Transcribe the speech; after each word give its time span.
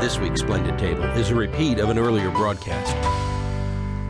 This 0.00 0.18
week's 0.18 0.40
Splendid 0.40 0.78
Table 0.78 1.04
is 1.04 1.28
a 1.28 1.34
repeat 1.34 1.78
of 1.78 1.90
an 1.90 1.98
earlier 1.98 2.30
broadcast. 2.30 2.96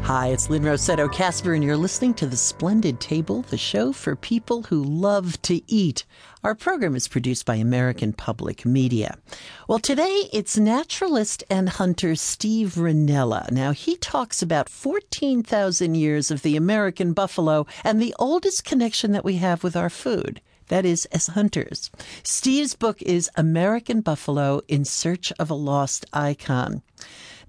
Hi, 0.07 0.29
it's 0.29 0.49
Lynne 0.49 0.63
Rossetto 0.63 1.13
Kasper, 1.13 1.53
and 1.53 1.65
you're 1.65 1.77
listening 1.77 2.15
to 2.15 2.27
The 2.27 2.37
Splendid 2.37 3.00
Table, 3.00 3.42
the 3.42 3.58
show 3.58 3.92
for 3.92 4.15
people 4.15 4.63
who 4.63 4.84
love 4.84 5.42
to 5.42 5.61
eat. 5.68 6.05
Our 6.45 6.55
program 6.55 6.95
is 6.95 7.08
produced 7.08 7.45
by 7.45 7.57
American 7.57 8.12
Public 8.12 8.64
Media. 8.64 9.18
Well, 9.66 9.80
today 9.80 10.29
it's 10.32 10.57
naturalist 10.57 11.43
and 11.50 11.68
hunter 11.68 12.14
Steve 12.14 12.75
Rinella. 12.75 13.50
Now, 13.50 13.72
he 13.72 13.96
talks 13.96 14.43
about 14.43 14.68
14,000 14.68 15.96
years 15.96 16.30
of 16.30 16.43
the 16.43 16.57
American 16.57 17.14
buffalo 17.14 17.66
and 17.82 18.00
the 18.00 18.14
oldest 18.16 18.64
connection 18.64 19.11
that 19.11 19.25
we 19.25 19.38
have 19.38 19.64
with 19.64 19.75
our 19.75 19.91
food. 19.91 20.41
That 20.71 20.87
is, 20.87 21.05
as 21.07 21.27
hunters. 21.27 21.91
Steve's 22.23 22.75
book 22.75 23.03
is 23.03 23.29
American 23.36 24.03
Buffalo 24.03 24.62
in 24.68 24.85
Search 24.85 25.32
of 25.32 25.50
a 25.50 25.54
Lost 25.54 26.07
Icon. 26.12 26.82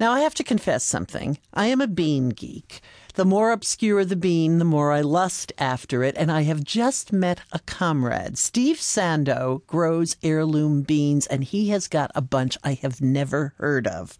Now, 0.01 0.13
I 0.13 0.21
have 0.21 0.33
to 0.33 0.43
confess 0.43 0.83
something. 0.83 1.37
I 1.53 1.67
am 1.67 1.79
a 1.79 1.85
bean 1.85 2.29
geek. 2.29 2.81
The 3.15 3.25
more 3.25 3.51
obscure 3.51 4.05
the 4.05 4.15
bean, 4.15 4.57
the 4.57 4.65
more 4.65 4.93
I 4.93 5.01
lust 5.01 5.51
after 5.57 6.01
it, 6.01 6.15
and 6.17 6.31
I 6.31 6.43
have 6.43 6.63
just 6.63 7.11
met 7.11 7.41
a 7.51 7.59
comrade. 7.59 8.37
Steve 8.37 8.77
Sando 8.77 9.67
grows 9.67 10.15
heirloom 10.23 10.81
beans, 10.81 11.27
and 11.27 11.43
he 11.43 11.69
has 11.69 11.89
got 11.89 12.09
a 12.15 12.21
bunch 12.21 12.57
I 12.63 12.75
have 12.75 13.01
never 13.01 13.53
heard 13.57 13.85
of. 13.85 14.17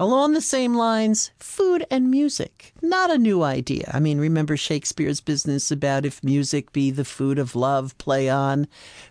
Along 0.00 0.32
the 0.32 0.40
same 0.40 0.74
lines, 0.74 1.30
food 1.38 1.86
and 1.90 2.10
music. 2.10 2.72
Not 2.80 3.10
a 3.10 3.18
new 3.18 3.42
idea. 3.42 3.90
I 3.92 4.00
mean, 4.00 4.18
remember 4.18 4.56
Shakespeare's 4.56 5.20
business 5.20 5.70
about 5.70 6.06
if 6.06 6.24
music 6.24 6.72
be 6.72 6.90
the 6.90 7.04
food 7.04 7.38
of 7.38 7.54
love, 7.54 7.96
play 7.98 8.30
on. 8.30 8.66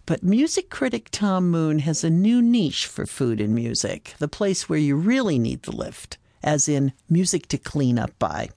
But 0.08 0.23
music 0.23 0.72
critic 0.72 1.09
Tom 1.12 1.52
Moon 1.52 1.80
has 1.80 2.04
a 2.04 2.09
new 2.09 2.42
niche 2.42 2.88
for 2.88 3.06
food 3.06 3.40
and 3.40 3.54
music, 3.54 4.16
the 4.17 4.28
place 4.28 4.67
where 4.67 4.80
you 4.80 4.95
really 4.95 5.38
need 5.38 5.64
the 5.64 5.76
lift 5.76 6.09
as 6.44 6.70
in 6.70 6.94
music 7.10 7.48
to 7.48 7.58
clean 7.58 8.00
up 8.00 8.18
by. 8.20 8.50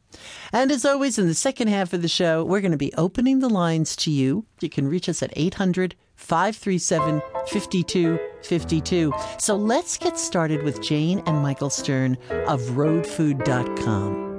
And 0.52 0.70
as 0.70 0.84
always, 0.84 1.18
in 1.18 1.26
the 1.26 1.34
second 1.34 1.68
half 1.68 1.92
of 1.92 2.02
the 2.02 2.08
show, 2.08 2.44
we're 2.44 2.60
going 2.60 2.72
to 2.72 2.78
be 2.78 2.94
opening 2.94 3.38
the 3.38 3.48
lines 3.48 3.96
to 3.96 4.10
you. 4.10 4.44
You 4.60 4.68
can 4.68 4.88
reach 4.88 5.08
us 5.08 5.22
at 5.22 5.32
800 5.34 5.94
537 6.16 7.20
5252. 7.48 9.12
So 9.38 9.56
let's 9.56 9.98
get 9.98 10.18
started 10.18 10.62
with 10.62 10.80
Jane 10.82 11.22
and 11.26 11.42
Michael 11.42 11.70
Stern 11.70 12.16
of 12.46 12.60
roadfood.com. 12.60 14.31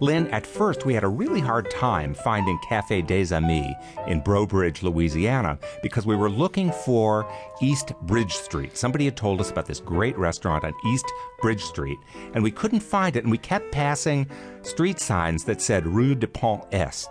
Lynne, 0.00 0.26
at 0.28 0.46
first 0.46 0.86
we 0.86 0.94
had 0.94 1.04
a 1.04 1.08
really 1.08 1.40
hard 1.40 1.70
time 1.70 2.14
finding 2.14 2.58
Cafe 2.68 3.02
des 3.02 3.34
Amis 3.34 3.74
in 4.06 4.20
Breaux 4.20 4.46
Bridge, 4.46 4.82
Louisiana, 4.82 5.58
because 5.82 6.06
we 6.06 6.16
were 6.16 6.30
looking 6.30 6.72
for 6.72 7.30
East 7.60 7.92
Bridge 8.02 8.32
Street. 8.32 8.76
Somebody 8.76 9.04
had 9.04 9.16
told 9.16 9.40
us 9.40 9.50
about 9.50 9.66
this 9.66 9.80
great 9.80 10.16
restaurant 10.16 10.64
on 10.64 10.72
East 10.86 11.06
Bridge 11.42 11.62
Street, 11.62 11.98
and 12.34 12.42
we 12.42 12.50
couldn't 12.50 12.80
find 12.80 13.14
it, 13.16 13.24
and 13.24 13.30
we 13.30 13.38
kept 13.38 13.70
passing 13.72 14.26
street 14.62 14.98
signs 14.98 15.44
that 15.44 15.60
said 15.60 15.86
Rue 15.86 16.14
de 16.14 16.26
Pont 16.26 16.64
Est. 16.72 17.08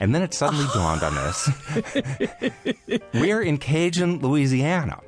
And 0.00 0.14
then 0.14 0.22
it 0.22 0.32
suddenly 0.32 0.66
dawned 0.72 1.02
on 1.02 1.16
us 1.18 1.50
we're 3.14 3.42
in 3.42 3.58
Cajun, 3.58 4.20
Louisiana. 4.20 5.00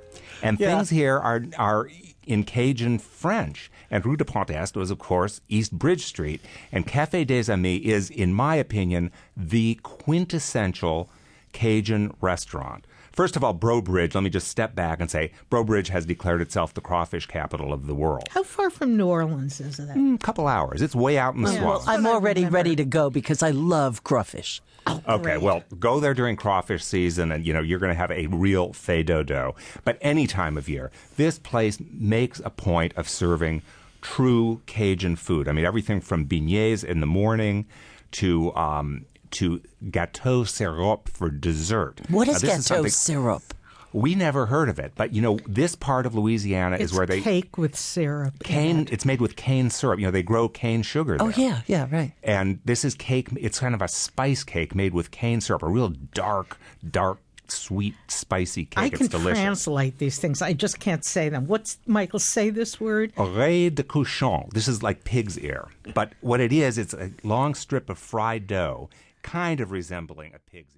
And 0.42 0.58
Yeah. 0.60 0.76
things 0.76 0.90
here 0.90 1.18
are, 1.18 1.42
are 1.58 1.88
in 2.28 2.44
Cajun 2.44 2.98
French. 2.98 3.70
And 3.90 4.04
Rue 4.04 4.16
de 4.16 4.24
Pont 4.24 4.50
Est 4.50 4.76
was, 4.76 4.90
of 4.90 4.98
course, 4.98 5.40
East 5.48 5.72
Bridge 5.72 6.04
Street. 6.04 6.40
And 6.70 6.86
Cafe 6.86 7.24
des 7.24 7.50
Amis 7.50 7.80
is, 7.82 8.10
in 8.10 8.34
my 8.34 8.56
opinion, 8.56 9.10
the 9.36 9.80
quintessential 9.82 11.10
Cajun 11.52 12.14
restaurant. 12.20 12.86
First 13.18 13.34
of 13.34 13.42
all, 13.42 13.52
Breaux 13.52 13.82
Bridge, 13.82 14.14
let 14.14 14.22
me 14.22 14.30
just 14.30 14.46
step 14.46 14.76
back 14.76 15.00
and 15.00 15.10
say 15.10 15.32
Breaux 15.50 15.64
Bridge 15.64 15.88
has 15.88 16.06
declared 16.06 16.40
itself 16.40 16.72
the 16.72 16.80
crawfish 16.80 17.26
capital 17.26 17.72
of 17.72 17.88
the 17.88 17.94
world. 17.96 18.28
How 18.30 18.44
far 18.44 18.70
from 18.70 18.96
New 18.96 19.08
Orleans 19.08 19.60
is 19.60 19.78
that? 19.78 19.96
A 19.96 20.18
couple 20.18 20.46
hours. 20.46 20.82
It's 20.82 20.94
way 20.94 21.18
out 21.18 21.34
in 21.34 21.42
the 21.42 21.52
Yeah. 21.52 21.58
swamp. 21.58 21.84
Well, 21.84 21.96
I'm 21.96 22.06
already 22.06 22.46
ready 22.46 22.76
to 22.76 22.84
go 22.84 23.10
because 23.10 23.42
I 23.42 23.50
love 23.50 24.04
crawfish. 24.04 24.62
Okay, 24.86 25.18
Great. 25.20 25.42
well, 25.42 25.64
go 25.80 25.98
there 25.98 26.14
during 26.14 26.36
crawfish 26.36 26.84
season, 26.84 27.32
and 27.32 27.44
you 27.44 27.52
know 27.52 27.60
you're 27.60 27.80
going 27.80 27.90
to 27.90 27.98
have 27.98 28.12
a 28.12 28.28
real 28.28 28.68
fado 28.68 29.52
But 29.82 29.98
any 30.00 30.28
time 30.28 30.56
of 30.56 30.68
year, 30.68 30.92
this 31.16 31.40
place 31.40 31.80
makes 31.90 32.40
a 32.44 32.50
point 32.50 32.96
of 32.96 33.08
serving 33.08 33.62
true 34.00 34.60
Cajun 34.66 35.16
food. 35.16 35.48
I 35.48 35.52
mean, 35.52 35.64
everything 35.64 36.00
from 36.00 36.24
beignets 36.24 36.84
in 36.84 37.00
the 37.00 37.06
morning 37.06 37.66
to 38.12 38.54
um, 38.54 39.06
to 39.32 39.60
gâteau 39.84 40.46
syrup 40.48 41.08
for 41.08 41.30
dessert. 41.30 42.00
What 42.08 42.28
is 42.28 42.42
Now, 42.42 42.48
is 42.50 42.56
this 42.56 42.58
gâteau 42.58 42.62
something- 42.76 42.90
syrup? 42.90 43.42
We 43.90 44.14
never 44.14 44.44
heard 44.46 44.68
of 44.68 44.78
it, 44.78 44.92
but 44.96 45.14
you 45.14 45.22
know, 45.22 45.38
this 45.46 45.74
part 45.74 46.04
of 46.04 46.14
Louisiana 46.14 46.76
It's 46.76 46.92
is 46.92 46.94
where 46.94 47.06
they 47.06 47.22
cake 47.22 47.56
with 47.56 47.74
syrup. 47.74 48.34
cane. 48.44 48.80
it. 48.80 48.92
It's 48.92 49.06
made 49.06 49.18
with 49.22 49.34
cane 49.34 49.70
syrup. 49.70 49.98
You 49.98 50.04
know, 50.06 50.10
they 50.10 50.22
grow 50.22 50.46
cane 50.46 50.82
sugar. 50.82 51.16
Oh, 51.18 51.30
there. 51.30 51.34
Oh, 51.38 51.42
yeah, 51.42 51.60
yeah, 51.66 51.88
right. 51.90 52.12
And 52.22 52.58
this 52.66 52.84
is 52.84 52.94
cake. 52.94 53.28
It's 53.40 53.58
kind 53.58 53.74
of 53.74 53.80
a 53.80 53.88
spice 53.88 54.44
cake 54.44 54.74
made 54.74 54.92
with 54.92 55.10
cane 55.10 55.40
syrup, 55.40 55.62
a 55.62 55.68
real 55.68 55.88
dark, 56.12 56.58
dark, 56.88 57.18
sweet, 57.48 57.94
spicy 58.08 58.66
cake. 58.66 58.78
I 58.78 58.86
it's 58.88 58.98
can 58.98 59.06
delicious. 59.06 59.38
translate 59.38 59.96
these 59.96 60.18
things. 60.18 60.42
I 60.42 60.52
just 60.52 60.80
can't 60.80 61.02
say 61.02 61.30
them. 61.30 61.46
What's 61.46 61.78
Michael? 61.86 62.18
Say 62.18 62.50
this 62.50 62.78
word. 62.78 63.14
Oreille 63.16 63.70
de 63.70 63.82
cochon. 63.82 64.50
This 64.52 64.68
is 64.68 64.82
like 64.82 65.04
pig's 65.04 65.38
ear. 65.38 65.66
But 65.94 66.12
what 66.20 66.40
it 66.40 66.52
is, 66.52 66.76
it's 66.76 66.92
a 66.92 67.10
long 67.22 67.54
strip 67.54 67.88
of 67.88 67.98
fried 67.98 68.46
dough, 68.46 68.90
kind 69.22 69.60
of 69.60 69.70
resembling 69.70 70.34
a 70.34 70.38
pig's 70.38 70.74
ear. 70.74 70.76